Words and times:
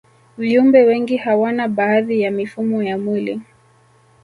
viumbe 0.37 0.83
wengi 0.83 1.17
hawana 1.17 1.67
baadhi 1.67 2.21
ya 2.21 2.31
mifumo 2.31 2.83
ya 2.83 2.97
mwili 2.97 3.41